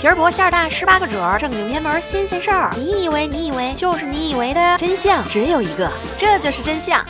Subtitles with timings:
[0.00, 2.70] 皮儿薄馅儿大，十八个褶，正经偏门新鲜事儿。
[2.74, 7.04] 你以为你以为就是你以为的真相只有一个，这就是真相。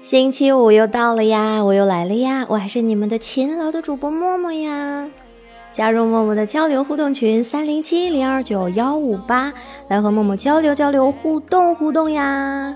[0.00, 5.10] 星期五又到了呀，我又来了呀，我还是你们的勤劳的主播默默呀。
[5.70, 9.52] 加入默默的交流互动群三零七零二九幺五八，
[9.88, 12.74] 来和默默交流交流，互动互动呀。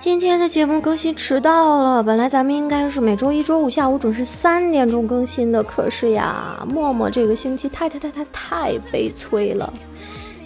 [0.00, 9.70] 今天的节目更新迟到了，本来咱们应该是每周一、周五下午准时三点钟更新的，可是呀，默默这个星期太太太太太悲催了。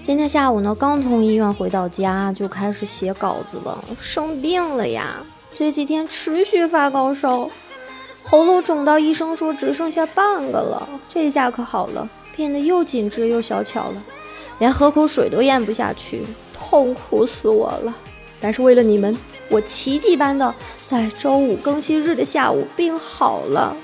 [0.02, 5.24] 今天下午呢，刚从医院回到家，就开始写稿子了，生病了呀！
[5.54, 7.48] 这几天持续发高烧，
[8.24, 14.02] 喉咙肿到医生说只剩下半个了，这下可好了，变得又紧致又小巧了，
[14.58, 17.94] 连喝口水都咽不下去，痛苦死我了。
[18.40, 19.16] 但是为了你们。
[19.48, 20.54] 我奇迹般的
[20.86, 23.76] 在周五更新日的下午病好了，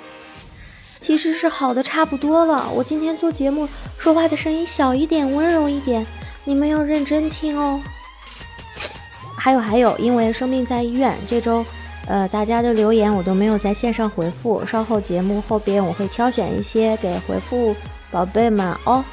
[0.98, 2.68] 其实是好的差不多了。
[2.74, 6.06] 我今天做节目说话的声音小一点，温柔一点，
[6.44, 7.80] 你们要认真听哦。
[9.36, 11.64] 还有还有，因为生病在医院，这周
[12.06, 17.74] 呃大家的留言我都没有在线上回复，稍后节目后边我会挑选一些给回复
[18.10, 19.04] 宝贝们哦。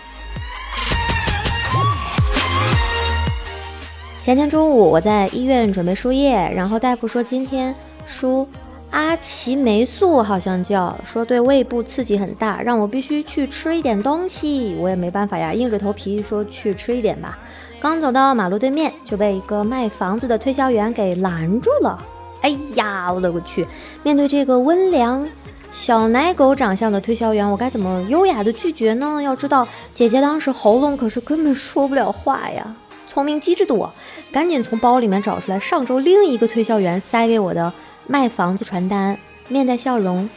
[4.28, 7.74] 前天中午，我在医院准备输液，然后大夫说今天
[8.06, 8.46] 输
[8.92, 14.76] 阿奇霉素，好像叫，说对胃部刺激很大，让我必须去吃一点东西。
[14.82, 17.40] 我也没办法呀，硬着头皮说去吃一点吧。
[17.80, 21.98] 刚走到马路对面，就被一个卖房子的推销员给拦住了。
[22.42, 23.66] 哎呀，我勒个去！
[24.04, 25.26] 面对这个温良
[25.72, 29.22] 小奶狗长相的推销员，我该怎么优雅的拒绝呢？
[29.24, 32.76] 要知道，姐姐当时喉咙可是根本说不了话呀。
[33.18, 33.92] 聪明机智的我，
[34.32, 37.74] 赶紧从包里面找出来上周另一个推销员塞给我的
[38.06, 40.30] 卖房子传单，面带笑容，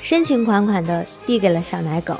[0.00, 2.14] 深情款款的递给了小奶狗。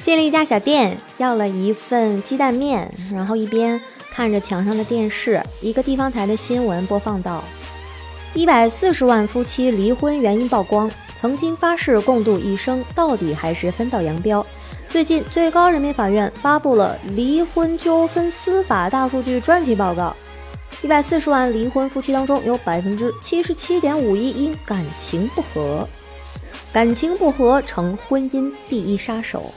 [0.00, 3.80] 进了一家小店，要了一份鸡蛋面，然后一边
[4.12, 7.42] 看着墙上的电视，一个地方台的新闻播放到：
[8.32, 10.88] 一百四十万夫妻离婚原因曝光。
[11.22, 14.44] 曾经发誓共度一生，到底还是分道扬镳。
[14.88, 20.16] 最近，最高人民法院发布了离婚纠纷司法大数据专题报告。
[20.82, 25.88] 一百四十万离婚夫妻当中，有百分之七十七点五一因感情不和，
[26.72, 29.54] 感情不和成婚姻第一杀手。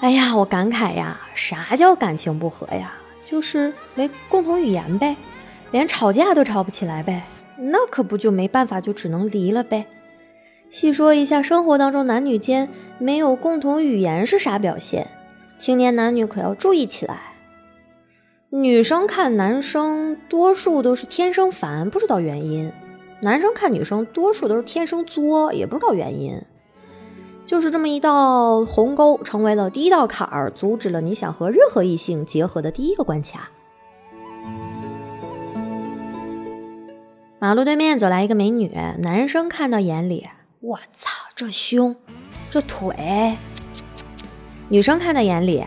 [0.00, 2.92] 哎呀，我感慨呀，啥叫感情不和呀？
[3.24, 5.14] 就是没共同语言呗，
[5.70, 7.22] 连吵架都吵不起来呗。
[7.58, 9.86] 那可不就没办法，就只能离了呗。
[10.68, 12.68] 细说一下，生活当中男女间
[12.98, 15.10] 没有共同语言是啥表现？
[15.58, 17.34] 青年男女可要注意起来。
[18.50, 22.70] 女生看男生多数都是天生烦，不知道原因；
[23.22, 26.40] 男生看女生多数都是天生作，也不知道原因。
[27.44, 33.50] 就是这么一道鸿沟，成为了第一道坎儿，阻止了你想和任何异性结合的第一个关卡。
[37.46, 40.26] 马路对面走来一个美女，男生看到眼里，
[40.58, 41.94] 我操，这胸，
[42.50, 43.36] 这腿；
[44.68, 45.64] 女生看到眼里，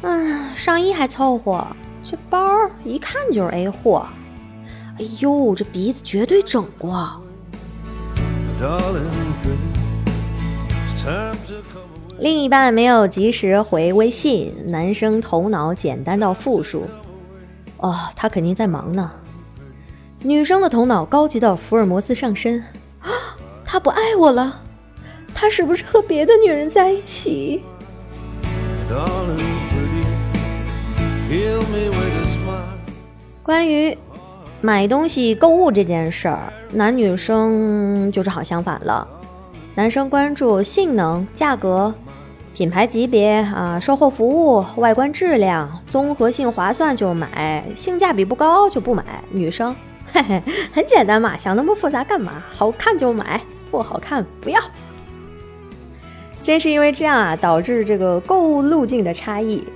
[0.00, 1.66] 嗯，上衣还凑合，
[2.02, 2.48] 这包
[2.82, 4.06] 一看就是 A 货。
[4.98, 7.22] 哎呦，这鼻子绝对整过。
[12.18, 16.84] 另一半没有及时回微信，男生头脑简单到负数。
[17.76, 19.10] 哦，他肯定在忙呢。
[20.26, 22.58] 女生的头脑高级到福尔摩斯上身，
[23.02, 24.62] 啊，他不爱我了，
[25.34, 27.62] 他是不是和别的女人在一起？
[33.42, 33.94] 关于
[34.62, 39.06] 买东西购物这件事儿，男女生就正好相反了。
[39.74, 41.92] 男生关注性能、价格、
[42.54, 49.04] 品牌级别啊，售后服务、外观质量，综合性划算就买，性价比不高就不买。
[49.28, 49.76] 女生。
[50.14, 52.40] 嘿嘿，很简单嘛，想那么复杂干嘛？
[52.52, 54.60] 好看就买，不好看不要。
[56.40, 59.66] 正是因为这样啊，导致这个购物路径的差异。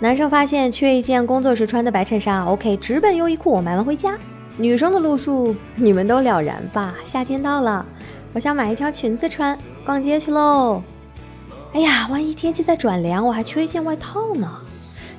[0.00, 4.16] 男生发现缺一件工作时穿的白衬衫，OK，直奔优衣库我买完回家。
[4.56, 6.94] 女生的路数你们都了然吧？
[7.04, 7.84] 夏天到了，
[8.32, 10.82] 我想买一条裙子穿，逛街去喽。
[11.74, 14.50] 哎呀，万一天气再转凉，我还缺一件外套呢，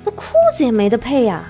[0.04, 0.24] 那裤
[0.58, 1.44] 子也没得配呀。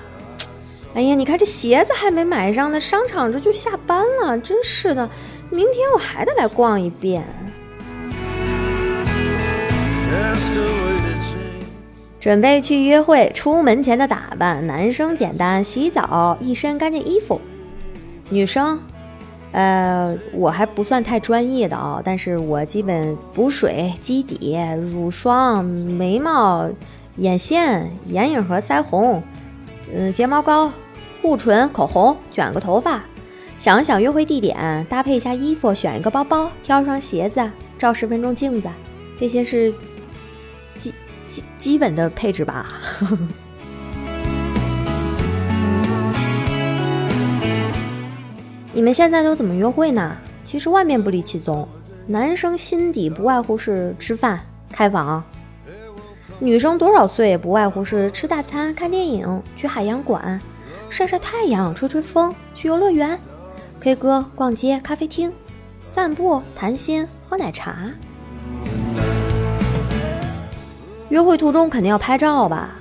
[0.98, 5.08] 哎呀，你看这鞋子还没买上呢，商场这就下班了，真是的！
[5.48, 7.22] 明天我还得来逛一遍。
[12.18, 17.40] 准备去约会，出门前的打扮，男生简单，洗澡，一身干净衣服。
[18.28, 18.80] 女生，
[19.52, 24.58] 呃，我还不算太专业的啊，但是我基本补水、肌底、
[24.90, 26.68] 乳霜、眉毛、
[27.18, 29.22] 眼线、眼影和腮红，
[29.94, 30.72] 嗯，睫毛膏、
[31.28, 33.04] 护唇、口红，卷个头发，
[33.58, 38.68] 想一想约会地点，搭配一下衣服，选一个包包，挑双鞋子，照十分钟镜子，
[39.14, 39.70] 这些是。
[40.78, 40.94] 基
[41.26, 42.66] 基基本的配置吧。
[48.72, 50.16] 你们现在都怎么约会呢？
[50.46, 51.68] 其实万变不离其宗，
[52.06, 54.40] 男生心底不外乎是吃饭、
[54.72, 55.22] 开房；
[56.38, 60.40] 女生多少岁不外乎是吃大餐、看电影、去海洋馆、
[60.90, 63.18] 晒晒太阳、吹吹风、去游乐园、
[63.80, 65.32] K 歌、逛街、咖啡厅、
[65.86, 67.90] 散步、谈心、喝奶茶。
[71.10, 72.76] 约会途中肯定要拍照吧？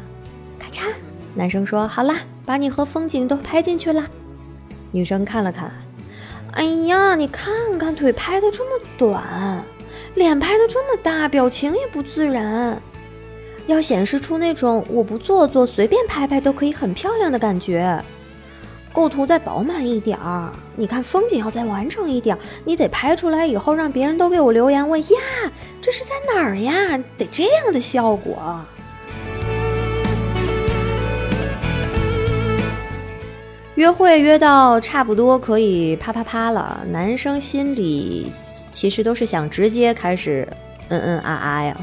[0.57, 0.91] 咔嚓，
[1.35, 2.15] 男生说：“好啦，
[2.45, 4.05] 把你和风景都拍进去了。”
[4.91, 5.71] 女生看了看，
[6.53, 9.63] 哎呀，你看看腿拍的这么短，
[10.15, 12.81] 脸拍的这么大，表情也不自然，
[13.67, 18.01] 要显示出那种我不做作，随便拍拍都可以很漂亮的感觉。
[18.93, 25.17] 构图再饱满一点儿，你看风景要再完整一点儿，你得拍出来以后让别人都给我留言问呀，
[25.79, 26.97] 这是在哪儿呀？
[27.17, 28.59] 得这样的效果。
[33.75, 38.31] 约会约到差不多可以啪啪啪了，男生心里
[38.71, 40.47] 其实都是想直接开始
[40.87, 41.77] 嗯嗯啊啊呀。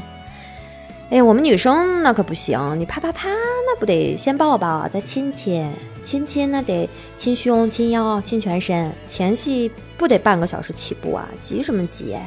[1.11, 5.71] 哎，我们女生那可不行，你啪啪啪，那不得先抱抱，再亲亲，
[6.03, 11.29] 亲亲那得亲胸、亲腰、亲全身，前戏不得半个小时起步啊？
[11.39, 12.17] 急什么急？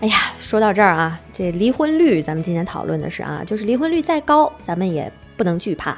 [0.00, 5.96] 哎呀，说到这儿啊，这离婚率，咱们今天讨论的是啊，就是离婚率再高，咱们也不能惧怕。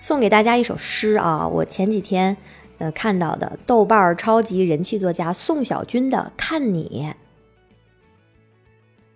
[0.00, 2.36] 送给大家一首诗啊，我前几天
[2.78, 7.08] 呃看到的豆瓣超级人气作家宋小军的《看你》。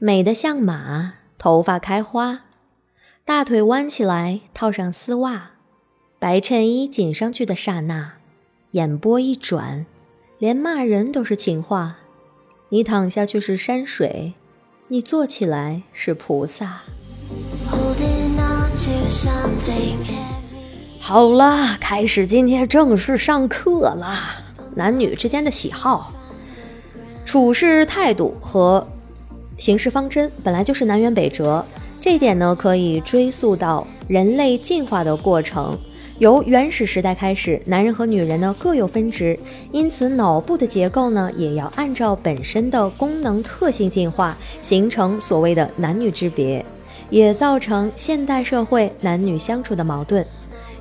[0.07, 2.41] 美的像马，头发开花，
[3.25, 5.53] 大腿弯起来，套上丝袜，
[6.19, 8.17] 白衬衣紧上去的刹那，
[8.73, 9.87] 眼波一转，
[10.39, 11.97] 连骂人都是情话。
[12.69, 14.35] 你躺下去是山水，
[14.89, 16.83] 你坐起来是菩萨。
[21.01, 24.19] 好了，开始今天正式上课了。
[24.75, 26.13] 男女之间的喜好、
[27.25, 28.87] 处事态度和。
[29.57, 31.65] 行事方针本来就是南辕北辙，
[32.01, 35.79] 这一点呢可以追溯到人类进化的过程。
[36.19, 39.39] 由原始时代开始，男人和女人呢各有分职，
[39.73, 46.65] 因此脑部的结构呢也要按照本身的功能特性进化，形成所谓的男女之别，
[47.11, 50.25] 也造成现代社会男女相处的矛盾。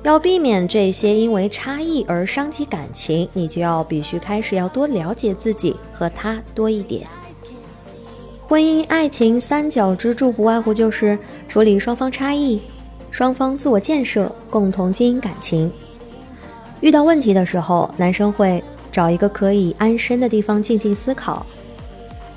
[0.02, 7.06] 要避免这些因为差异而伤及感情，你就要必须开始要多了解自己和他多一点。
[8.46, 11.18] 婚姻爱情三角支柱不外乎就是
[11.48, 12.60] 处理双方差异、
[13.10, 15.72] 双方自我建设、共同经营感情。
[16.80, 18.62] 遇到问题的时候，男生会
[18.92, 21.44] 找一个可以安身的地方静静思考。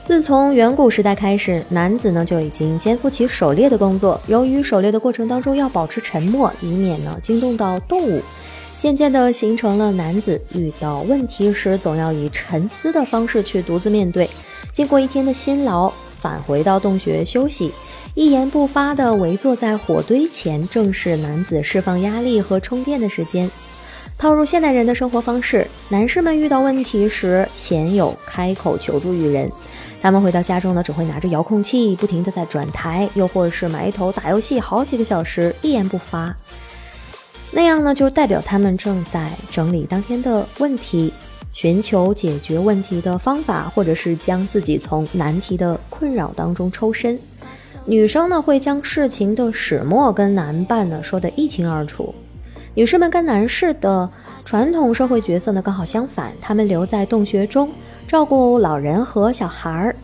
[0.06, 4.20] 自从远古时代开始，男子呢就已经肩负起狩猎的工作。
[4.28, 8.22] 由于狩猎的过程当中要保持沉默，以免呢惊动到动物，
[8.78, 14.30] 渐渐的形成了男子遇到问题时总要以沉思的方式去独自面对。
[14.78, 15.92] 经过一天的辛劳，
[16.22, 17.72] 返回到洞穴休息，
[18.14, 23.50] 一言不发地围坐在火堆前，正是男子释放压力和充电的时间。
[24.20, 29.52] 套入现代人的生活方式，男士们遇到问题时鲜有开口求助于人。
[30.00, 36.36] 他们回到家中呢，只会拿着遥控器不停地在转台，又或者是埋头打游戏好几个小时，一言不发。
[37.50, 41.12] 那样呢，就代表他们正在整理当天的问题。
[41.58, 47.18] 寻求解决问题的方法，或者是将自己从难题的困扰当中抽身。
[47.84, 52.14] 女生呢会将事情的始末跟男伴呢说得一清二楚。
[52.76, 54.08] 女士们跟男士的
[54.46, 57.72] 传统社会角色呢刚好相反，她们留在洞穴中
[58.08, 59.96] 照顾老人和小孩儿。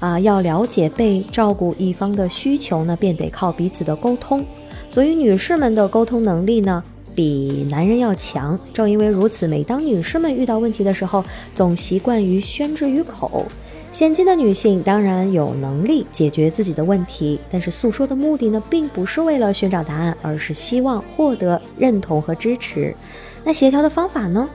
[0.00, 4.44] 啊，要了解被照顾一方的需求呢，便得靠彼此的沟通。
[4.90, 6.84] 所以女士们的沟通能力呢。
[7.18, 13.44] 比男人要强，正因为如此，每当女士们遇到问题的时候，总习惯于宣之于口。
[13.90, 22.94] 现今的女性当然有能力解决自己的问题，但是诉说的目的呢，并不是为了寻找答案，而是希望获得认同和支持。
[23.42, 24.48] 那协调的方法呢？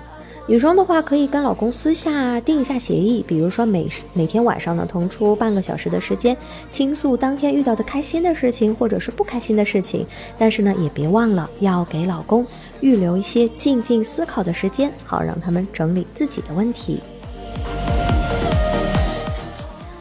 [0.46, 6.36] 女生的话，可以跟老公私下定一下协议，比如说每每天晚上呢腾出半个小时的时间，
[6.70, 10.06] 倾诉当天遇到的开心的事情或者是不开心的事情。
[10.38, 12.46] 但是呢，也别忘了要给老公
[12.82, 17.00] 预留一些静静思考的时间，好让他们整理自己的问题。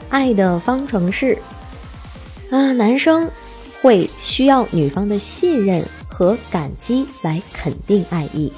[0.09, 1.39] 爱的方程式
[2.51, 3.31] 啊，男生
[3.81, 8.53] 会需要女方的信任和感激来肯定爱意。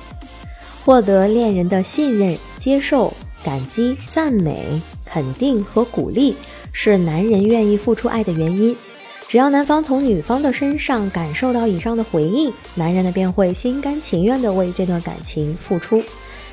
[0.85, 3.11] 获得恋人的信任、接受、
[3.43, 6.37] 感激、赞美、肯定和鼓励，
[6.73, 8.77] 是男人愿意付出爱的原因。
[9.27, 16.03] 只要男方从女方的身上感受到以上的回应，男人呢便会心甘情愿地为这段感情付出。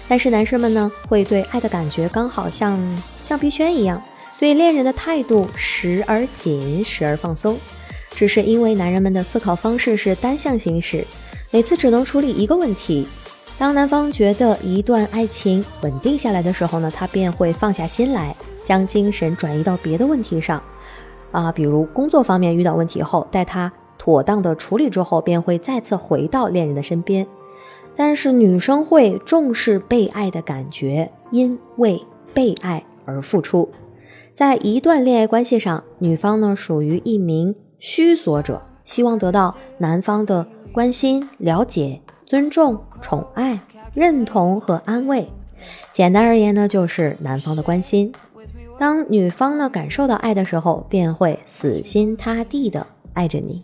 [0.08, 2.80] 但是男生们呢，会对爱的感觉刚好像
[3.26, 4.02] 橡皮圈一样，
[4.40, 7.58] 对恋人的态度时而紧，时而放松。
[8.16, 11.06] 只是因为男人们的思考方式是单向行驶，
[11.52, 13.06] 每次只能处理一个问题。
[13.62, 20.64] 当男方觉得一段爱情稳定下来的时候呢，他便会放下心来，将精神转移到别的问题上，
[21.30, 27.28] 啊，比如工作方面遇到问题后，待他妥当的处理之后，便会再次回到恋人的身边。
[27.96, 32.02] 但是女生会重视被爱的感觉，因为
[32.34, 33.70] 被爱而付出。
[34.34, 42.02] 在一段恋爱关系上，女方呢属于一名需索者，希望得到男方的关心、了解。
[42.32, 43.60] 尊重、宠爱、
[43.94, 45.28] 认同和安慰，
[45.92, 48.14] 简单而言呢，就是男方的关心。
[48.80, 53.64] 当女方呢感受到爱的时候，便会死心塌地的爱着你。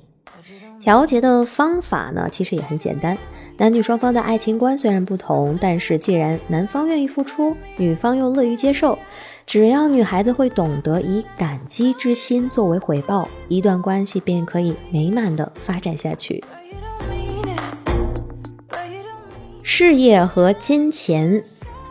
[0.82, 3.18] 调节的方法呢，其实也很简单。
[3.56, 9.00] 男女双方的爱情观虽然不同，但是既然男方愿意付出，女方又乐于接受，
[9.46, 16.44] 只要女孩子会懂得以感激之心作为回报，一段关系便可以美满的发展下去。
[19.80, 21.40] 事业和金钱，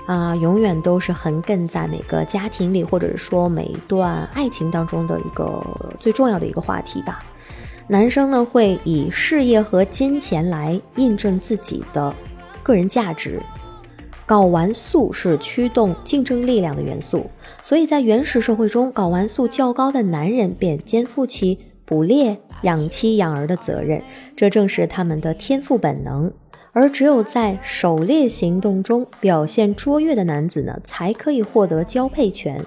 [0.09, 5.65] 啊，永远都是横亘在每个家庭里，或者是说每一段爱情当中的一个
[5.97, 7.21] 最重要的一个话题吧。
[7.87, 12.13] 男生呢会以事业和金钱来印证自己的
[12.65, 13.41] 个人价值，
[14.27, 17.31] 睾丸素是驱动竞争力量的元素，
[17.63, 24.03] 所以在原始社会中，睾丸素较高的男人便肩负起捕猎、养妻养儿的责任，
[24.37, 26.33] 这正是他们的天赋本能。
[26.73, 32.63] 而只有在狩猎行动中表现卓越的男子呢，才可以获得交配权。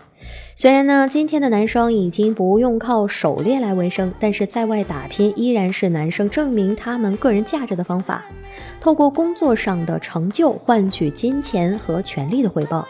[0.56, 8.26] 虽然呢，今天的男生已经不用靠狩猎来为生，但是在外打拼依然是男生证明他们个人价值的方法。
[8.82, 12.88] 透过工作上的成就换取金钱和权力的回报。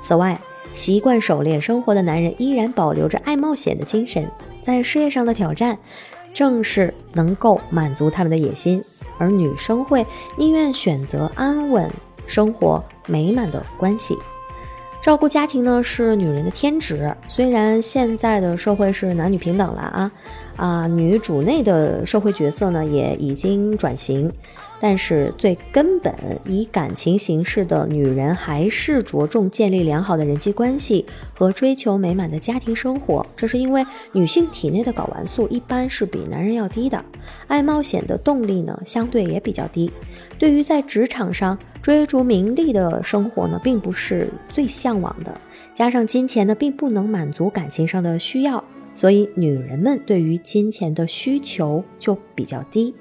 [0.00, 0.38] 此外，
[0.74, 5.78] 习惯狩猎生活的男人依然保留着爱冒险的精神，在事业上的挑战，
[6.38, 8.80] 正是能够满足他们的野心。
[9.18, 11.90] 而女生会宁愿选择安稳
[12.28, 14.16] 生活、美满的关系，
[15.02, 17.12] 照顾家庭呢是女人的天职。
[17.26, 20.12] 虽然现在的社会是男女平等了啊。
[20.58, 24.28] 啊，女主内的社会角色呢也已经转型，
[24.80, 26.12] 但是最根本
[26.44, 33.24] 以感情形式的女人还是着重建立良好的人际关系和追求美满的家庭生活。
[33.36, 37.04] 这是因为女性体内的睾丸素一般是比男人要低的，
[37.46, 39.88] 爱冒险的动力呢相对也比较低。
[40.40, 45.40] 对于在职场上追逐名利的生活呢，并不是最向往的。
[45.72, 48.64] 加上金钱呢，并不能满足感情上的需要。
[48.98, 52.96] 所以，女人们对于金钱的需求就比较低。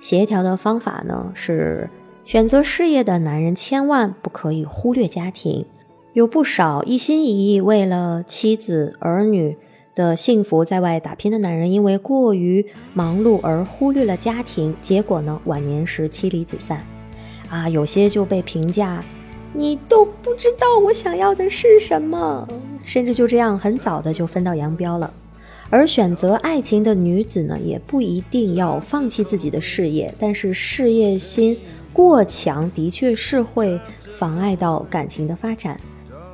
[0.00, 1.90] 协调的方法呢是，
[2.24, 5.66] 选择事业的男人千万不可以忽略家庭。
[6.14, 9.58] 有不少一心一意为了妻子儿女
[9.94, 16.82] 的幸福在外打拼的男人，因为过于忙碌而忽略了家庭，结果呢晚年时妻离子散。
[17.50, 19.04] 啊，有些就被评价，
[19.52, 22.46] 你都不知道我想要的是什么。
[22.84, 25.12] 甚至就这样很早的就分道扬镳了，
[25.68, 31.58] 而选择爱情的女子呢，也不一定要放弃自己的事业，但是事业心
[31.92, 33.78] 过强的确是会
[34.18, 35.78] 妨碍到感情的发展。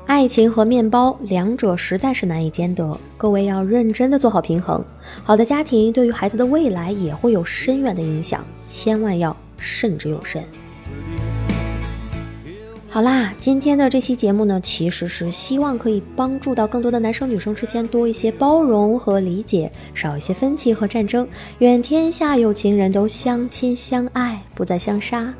[0.06, 4.84] 爱情和面包两者实在是难以兼得，各位要认真的做好平衡。
[5.24, 10.44] 好的家庭对于孩子的未来也会有深远的影响，千万要慎之又慎。
[12.94, 21.26] 好啦，今天的这期节目呢，其实是希望可以帮助到更多的男生女生之间多一些包容和理解，少一些分歧和战争，
[21.58, 25.34] 愿天下有情人都相亲相爱，不再相杀。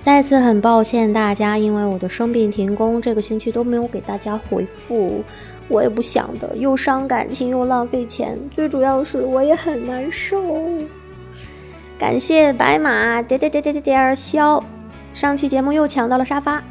[0.00, 5.22] 再次很抱歉大家，因为我的生病停工，这个星期都没有给大家回复，
[5.68, 10.42] 我也不想的，又伤感情又浪费钱，最主要是我也很难受。
[12.04, 14.62] 感谢白马点点点点点点消，
[15.14, 16.62] 上期节目又抢到了沙发，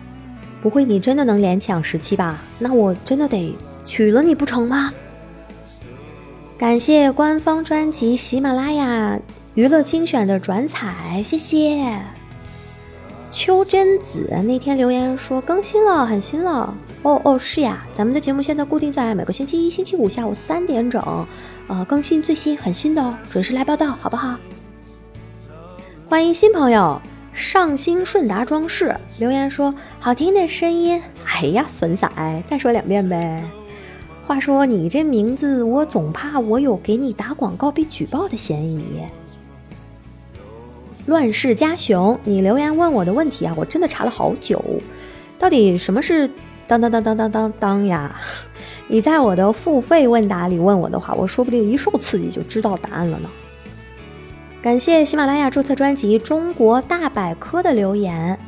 [0.61, 2.37] 不会你真的能连抢十期吧？
[2.59, 4.93] 那我真的得娶了你不成吗？
[6.55, 9.19] 感谢官方专辑喜马拉雅
[9.55, 11.99] 娱乐精选的转采，谢谢。
[13.31, 16.71] 秋真子那天留言说更新了，很新了。
[17.01, 21.01] 哦哦，是呀，咱们的节目现在固定在每个星期一、星期五下午三点整，
[21.67, 24.37] 呃，更新最新，很新的哦，准时来报道，好不好？
[26.13, 27.01] 欢迎新朋友
[27.33, 32.07] 上新顺达装饰留言说好听的声音，哎呀，损仔，
[32.45, 33.43] 再说两遍呗。
[34.27, 38.83] 话说你这名字，我总怕我有给你打广告被举报的嫌疑。
[41.07, 44.63] 乱世佳雄，你留言问我的问题啊，我真的查了好久，
[45.39, 46.29] 到底什么是
[46.67, 48.15] 当当当当当当当呀？
[48.87, 53.27] 你在我的付费问答里问我的话，我说不定一受刺激就知道答案了呢。
[54.63, 58.39] 感谢喜马拉雅注册专辑《中国大百科》的留言。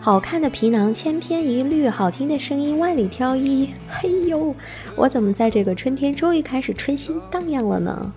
[0.00, 3.68] 好看的皮囊千篇一律，好听的声音万里挑一。
[3.88, 4.52] 嘿呦，
[4.96, 8.12] 我怎么在这个春天终于开始春心荡漾了呢？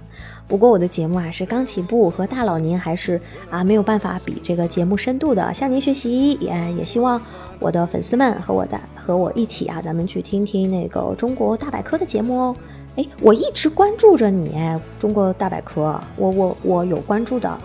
[0.47, 6.31] 不过我的节目啊是刚起步，和大佬您还是啊没有办法比这个节目深度的，向您学习。
[6.41, 7.21] 也也希望
[7.59, 12.55] 我的粉丝们和我的和我一起啊，咱们去听听那个中国大百科的节目哦。
[12.95, 14.55] 哎，我一直关注着你，
[14.99, 17.59] 中国大百科，我我我有关注的。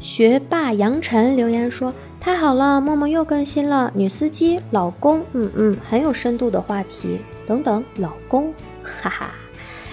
[0.00, 3.92] 学霸杨晨留言说：“太好了，默默又更新了。
[3.94, 7.18] 女司机，老公，嗯嗯，很有深度的话题。
[7.46, 8.52] 等等，老公，
[8.82, 9.30] 哈哈。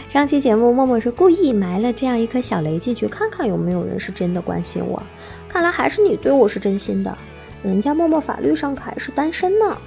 [0.09, 5.03] 上期节目默默是故意埋了这样一颗小雷进去，看看有没有人是真的关心我。
[5.49, 7.17] 看来还是你对我是真心的，
[7.61, 9.77] 人家默默法律上还是单身呢。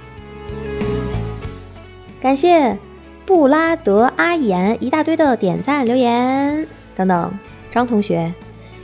[2.21, 2.77] 感谢
[3.25, 7.31] 布拉德阿言一大堆的点赞留言等等，
[7.71, 8.33] 张同学。”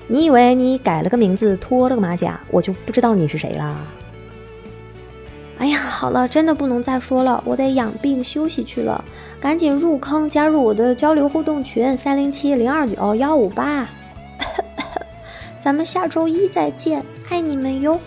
[0.08, 3.75] 你以为你改了个名字，脱了个马甲，我就不知道你是谁了？
[5.58, 9.04] 哎呀，好了，真的不能再说了，我得养病休息去了，
[9.39, 13.89] 赶紧入坑加入我的交流互动群三零七零二九幺五八，
[15.58, 18.00] 咱们下周一再见，爱你们哟，